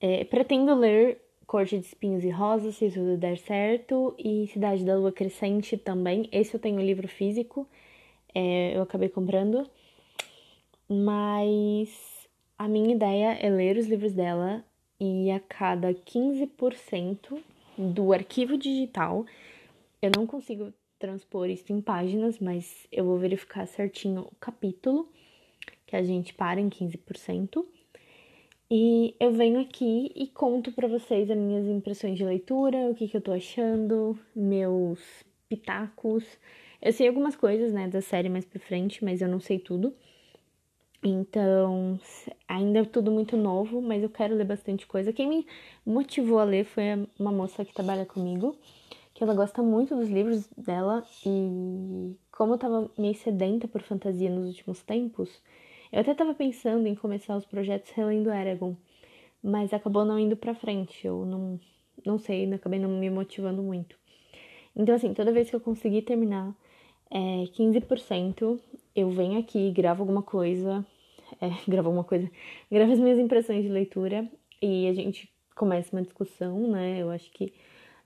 é, 0.00 0.22
pretendo 0.24 0.74
ler 0.74 1.18
Corte 1.46 1.78
de 1.78 1.86
Espinhos 1.86 2.24
e 2.24 2.28
Rosas, 2.28 2.74
se 2.76 2.90
tudo 2.90 3.16
der 3.16 3.38
certo, 3.38 4.14
e 4.18 4.46
Cidade 4.48 4.84
da 4.84 4.96
Lua 4.96 5.12
Crescente 5.12 5.78
também. 5.78 6.28
Esse 6.30 6.54
eu 6.54 6.60
tenho 6.60 6.78
livro 6.80 7.08
físico, 7.08 7.66
é, 8.34 8.76
eu 8.76 8.82
acabei 8.82 9.08
comprando. 9.08 9.66
Mas 10.86 12.13
a 12.58 12.68
minha 12.68 12.94
ideia 12.94 13.32
é 13.40 13.48
ler 13.50 13.76
os 13.76 13.86
livros 13.86 14.12
dela 14.12 14.64
e 15.00 15.30
a 15.30 15.40
cada 15.40 15.92
15% 15.92 17.38
do 17.76 18.12
arquivo 18.12 18.56
digital, 18.56 19.26
eu 20.00 20.10
não 20.16 20.26
consigo 20.26 20.72
transpor 20.98 21.48
isso 21.48 21.72
em 21.72 21.80
páginas, 21.80 22.38
mas 22.38 22.86
eu 22.90 23.04
vou 23.04 23.18
verificar 23.18 23.66
certinho 23.66 24.22
o 24.22 24.36
capítulo 24.40 25.08
que 25.86 25.96
a 25.96 26.02
gente 26.02 26.32
para 26.32 26.60
em 26.60 26.68
15%. 26.68 27.64
E 28.70 29.14
eu 29.20 29.32
venho 29.32 29.60
aqui 29.60 30.10
e 30.14 30.26
conto 30.26 30.72
para 30.72 30.88
vocês 30.88 31.30
as 31.30 31.36
minhas 31.36 31.66
impressões 31.66 32.16
de 32.16 32.24
leitura, 32.24 32.90
o 32.90 32.94
que, 32.94 33.06
que 33.06 33.16
eu 33.16 33.20
tô 33.20 33.32
achando, 33.32 34.18
meus 34.34 35.00
pitacos. 35.48 36.24
Eu 36.80 36.92
sei 36.92 37.08
algumas 37.08 37.36
coisas, 37.36 37.72
né, 37.72 37.88
da 37.88 38.00
série 38.00 38.28
mais 38.28 38.44
pra 38.44 38.58
frente, 38.58 39.04
mas 39.04 39.20
eu 39.20 39.28
não 39.28 39.40
sei 39.40 39.58
tudo. 39.58 39.94
Então, 41.06 42.00
ainda 42.48 42.78
é 42.78 42.84
tudo 42.84 43.10
muito 43.12 43.36
novo, 43.36 43.82
mas 43.82 44.02
eu 44.02 44.08
quero 44.08 44.34
ler 44.34 44.46
bastante 44.46 44.86
coisa. 44.86 45.12
Quem 45.12 45.28
me 45.28 45.46
motivou 45.84 46.38
a 46.38 46.44
ler 46.44 46.64
foi 46.64 46.84
uma 47.18 47.30
moça 47.30 47.62
que 47.62 47.74
trabalha 47.74 48.06
comigo, 48.06 48.56
que 49.12 49.22
ela 49.22 49.34
gosta 49.34 49.62
muito 49.62 49.94
dos 49.94 50.08
livros 50.08 50.48
dela 50.56 51.04
e 51.26 52.16
como 52.32 52.54
eu 52.54 52.58
tava 52.58 52.90
meio 52.96 53.14
sedenta 53.16 53.68
por 53.68 53.82
fantasia 53.82 54.30
nos 54.30 54.46
últimos 54.46 54.82
tempos, 54.82 55.42
eu 55.92 56.00
até 56.00 56.12
estava 56.12 56.32
pensando 56.32 56.86
em 56.86 56.94
começar 56.94 57.36
os 57.36 57.44
projetos 57.44 57.90
relendo 57.90 58.30
Eragon, 58.30 58.74
mas 59.42 59.74
acabou 59.74 60.06
não 60.06 60.18
indo 60.18 60.38
para 60.38 60.54
frente. 60.54 61.06
Eu 61.06 61.26
não, 61.26 61.60
não 62.04 62.18
sei, 62.18 62.50
acabei 62.54 62.80
não 62.80 62.88
me 62.88 63.10
motivando 63.10 63.62
muito. 63.62 63.94
Então, 64.74 64.94
assim, 64.94 65.12
toda 65.12 65.32
vez 65.32 65.50
que 65.50 65.54
eu 65.54 65.60
conseguir 65.60 66.00
terminar 66.02 66.56
é, 67.10 67.44
15%, 67.52 68.58
eu 68.96 69.10
venho 69.10 69.38
aqui, 69.38 69.70
gravo 69.70 70.02
alguma 70.02 70.22
coisa, 70.22 70.84
é, 71.40 71.48
alguma 71.78 72.04
coisa, 72.04 72.30
gravo 72.70 72.92
as 72.92 72.98
minhas 72.98 73.18
impressões 73.18 73.62
de 73.62 73.68
leitura 73.68 74.28
e 74.60 74.88
a 74.88 74.94
gente 74.94 75.32
começa 75.54 75.94
uma 75.94 76.02
discussão, 76.02 76.68
né? 76.68 77.00
Eu 77.00 77.10
acho 77.10 77.30
que 77.30 77.52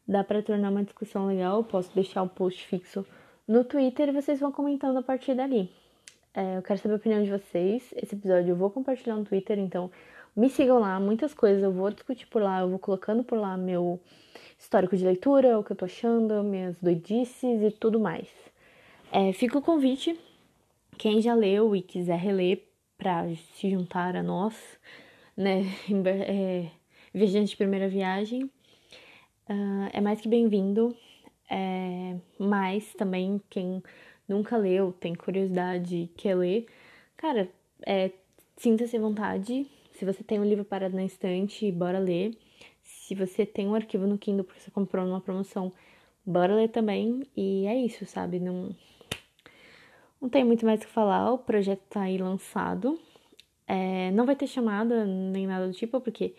dá 0.06 0.22
para 0.22 0.42
tornar 0.42 0.70
uma 0.70 0.82
discussão 0.82 1.26
legal. 1.26 1.58
Eu 1.58 1.64
posso 1.64 1.94
deixar 1.94 2.22
o 2.22 2.28
post 2.28 2.66
fixo 2.66 3.04
no 3.46 3.64
Twitter 3.64 4.08
e 4.08 4.12
vocês 4.12 4.40
vão 4.40 4.52
comentando 4.52 4.98
a 4.98 5.02
partir 5.02 5.34
dali. 5.34 5.70
É, 6.34 6.58
eu 6.58 6.62
quero 6.62 6.78
saber 6.78 6.94
a 6.94 6.96
opinião 6.96 7.22
de 7.22 7.30
vocês. 7.30 7.92
Esse 7.96 8.14
episódio 8.14 8.50
eu 8.50 8.56
vou 8.56 8.70
compartilhar 8.70 9.16
no 9.16 9.24
Twitter, 9.24 9.58
então 9.58 9.90
me 10.36 10.48
sigam 10.48 10.78
lá, 10.78 11.00
muitas 11.00 11.34
coisas 11.34 11.62
eu 11.62 11.72
vou 11.72 11.90
discutir 11.90 12.26
por 12.26 12.40
lá, 12.40 12.60
eu 12.60 12.68
vou 12.68 12.78
colocando 12.78 13.24
por 13.24 13.38
lá 13.38 13.56
meu 13.56 13.98
histórico 14.58 14.96
de 14.96 15.04
leitura, 15.04 15.58
o 15.58 15.64
que 15.64 15.72
eu 15.72 15.76
tô 15.76 15.84
achando, 15.84 16.44
minhas 16.44 16.78
doidices 16.80 17.62
e 17.62 17.70
tudo 17.70 17.98
mais. 17.98 18.28
É, 19.10 19.32
fica 19.32 19.58
o 19.58 19.62
convite, 19.62 20.18
quem 20.96 21.20
já 21.20 21.34
leu 21.34 21.74
e 21.74 21.82
quiser 21.82 22.18
reler 22.18 22.67
para 22.98 23.32
se 23.54 23.70
juntar 23.70 24.16
a 24.16 24.22
nós, 24.22 24.54
né, 25.36 25.62
é, 26.26 26.70
viajante 27.14 27.50
de 27.50 27.56
primeira 27.56 27.88
viagem, 27.88 28.44
uh, 29.48 29.88
é 29.92 30.00
mais 30.00 30.20
que 30.20 30.28
bem-vindo. 30.28 30.94
É, 31.50 32.16
mas 32.38 32.92
também 32.94 33.40
quem 33.48 33.82
nunca 34.28 34.58
leu, 34.58 34.92
tem 34.92 35.14
curiosidade, 35.14 36.10
quer 36.14 36.34
ler, 36.34 36.66
cara, 37.16 37.48
é, 37.86 38.10
sinta-se 38.56 38.96
à 38.96 39.00
vontade. 39.00 39.66
Se 39.92 40.04
você 40.04 40.22
tem 40.22 40.38
um 40.38 40.44
livro 40.44 40.64
parado 40.64 40.94
na 40.94 41.04
estante, 41.04 41.72
bora 41.72 41.98
ler. 41.98 42.36
Se 42.82 43.14
você 43.14 43.46
tem 43.46 43.66
um 43.66 43.74
arquivo 43.74 44.06
no 44.06 44.18
Kindle 44.18 44.44
porque 44.44 44.60
você 44.60 44.70
comprou 44.70 45.06
numa 45.06 45.20
promoção, 45.20 45.72
bora 46.24 46.54
ler 46.54 46.68
também. 46.68 47.22
E 47.36 47.66
é 47.66 47.76
isso, 47.76 48.04
sabe? 48.04 48.38
Não, 48.38 48.74
não 50.20 50.28
tem 50.28 50.44
muito 50.44 50.64
mais 50.66 50.80
o 50.80 50.86
que 50.86 50.92
falar. 50.92 51.32
O 51.32 51.38
projeto 51.38 51.82
tá 51.88 52.02
aí 52.02 52.18
lançado. 52.18 52.98
É, 53.66 54.10
não 54.12 54.26
vai 54.26 54.34
ter 54.34 54.46
chamada 54.46 55.04
nem 55.04 55.46
nada 55.46 55.66
do 55.66 55.74
tipo, 55.74 56.00
porque 56.00 56.34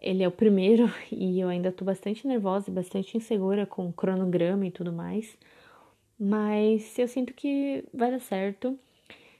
ele 0.00 0.22
é 0.22 0.28
o 0.28 0.32
primeiro 0.32 0.90
e 1.10 1.40
eu 1.40 1.48
ainda 1.48 1.72
tô 1.72 1.84
bastante 1.84 2.26
nervosa 2.26 2.70
e 2.70 2.74
bastante 2.74 3.16
insegura 3.16 3.66
com 3.66 3.88
o 3.88 3.92
cronograma 3.92 4.66
e 4.66 4.70
tudo 4.70 4.92
mais. 4.92 5.36
Mas 6.18 6.98
eu 6.98 7.08
sinto 7.08 7.34
que 7.34 7.84
vai 7.92 8.10
dar 8.10 8.20
certo. 8.20 8.78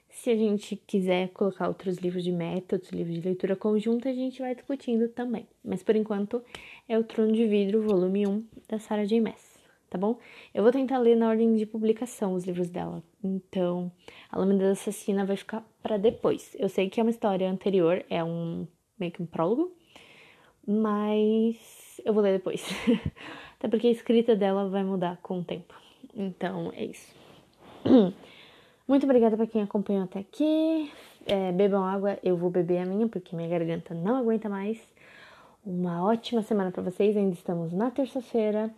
Se 0.09 0.31
a 0.31 0.37
gente 0.37 0.77
quiser 0.77 1.29
colocar 1.29 1.69
outros 1.69 1.99
livros 1.99 2.25
de 2.25 2.33
meta, 2.33 2.77
outros 2.77 2.93
livros 2.93 3.15
de 3.15 3.21
leitura 3.21 3.55
conjunta, 3.55 4.09
a 4.09 4.15
gente 4.15 4.41
vai 4.41 4.55
discutindo 4.55 5.09
também. 5.09 5.47
Mas 5.63 5.83
por 5.83 5.95
enquanto 5.95 6.43
é 6.89 6.99
o 6.99 7.05
Trono 7.05 7.33
de 7.33 7.47
Vidro, 7.47 7.83
volume 7.83 8.27
1, 8.27 8.45
da 8.69 8.79
Sarah 8.79 9.05
J. 9.05 9.21
Maas, 9.21 9.46
tá 9.97 9.99
bom? 9.99 10.19
Eu 10.53 10.63
vou 10.63 10.71
tentar 10.71 10.99
ler 10.99 11.17
na 11.17 11.29
ordem 11.29 11.57
de 11.57 11.65
publicação 11.65 12.35
os 12.35 12.45
livros 12.45 12.69
dela. 12.69 13.03
Então, 13.25 13.91
A 14.31 14.39
Lâmina 14.39 14.65
da 14.65 14.71
Assassina 14.73 15.25
vai 15.25 15.37
ficar 15.37 15.67
para 15.83 15.97
depois. 15.97 16.55
Eu 16.59 16.69
sei 16.69 16.91
que 16.91 17.01
é 17.01 17.03
uma 17.03 17.11
história 17.11 17.51
anterior, 17.51 18.05
é 18.11 18.23
um 18.23 18.69
meio 18.99 19.11
que 19.11 19.23
um 19.23 19.27
prólogo, 19.27 19.75
mas 20.67 21.99
eu 22.05 22.13
vou 22.13 22.23
ler 22.23 22.35
depois. 22.35 22.63
Até 23.59 23.69
porque 23.69 23.87
a 23.87 23.91
escrita 23.91 24.37
dela 24.37 24.69
vai 24.69 24.85
mudar 24.85 25.19
com 25.23 25.39
o 25.39 25.45
tempo. 25.45 25.75
Então, 26.15 26.71
é 26.75 26.85
isso. 26.85 27.15
Muito 28.87 29.05
obrigada 29.05 29.35
para 29.35 29.47
quem 29.47 29.63
acompanhou 29.63 30.05
até 30.05 30.21
aqui. 30.21 30.93
É, 31.27 31.51
bebam 31.51 31.83
água, 31.83 32.19
eu 32.23 32.37
vou 32.37 32.51
beber 32.51 32.79
a 32.79 32.87
minha 32.87 33.09
porque 33.09 33.35
minha 33.35 33.49
garganta 33.49 33.95
não 33.95 34.15
aguenta 34.15 34.49
mais. 34.49 34.79
Uma 35.65 36.05
ótima 36.05 36.43
semana 36.43 36.71
para 36.71 36.85
vocês. 36.85 37.17
Ainda 37.17 37.35
estamos 37.35 37.73
na 37.73 37.91
terça-feira. 37.91 38.73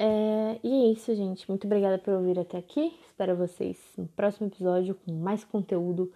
É, 0.00 0.60
e 0.62 0.72
é 0.72 0.92
isso, 0.92 1.12
gente. 1.12 1.48
Muito 1.48 1.66
obrigada 1.66 1.98
por 1.98 2.14
ouvir 2.14 2.38
até 2.38 2.56
aqui. 2.56 2.96
Espero 3.04 3.36
vocês 3.36 3.76
no 3.98 4.06
próximo 4.06 4.46
episódio 4.46 4.94
com 4.94 5.12
mais 5.12 5.42
conteúdo 5.42 6.12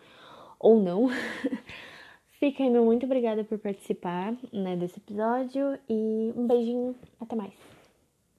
ou 0.59 0.81
não. 0.81 1.09
Fica 2.39 2.62
aí, 2.62 2.71
meu 2.71 2.85
muito 2.85 3.07
obrigada 3.07 3.43
por 3.43 3.59
participar 3.59 4.35
né, 4.53 4.77
desse 4.77 4.99
episódio 4.99 5.77
e 5.89 6.33
um 6.37 6.47
beijinho. 6.47 6.95
Até 7.21 7.35
mais. 7.35 7.72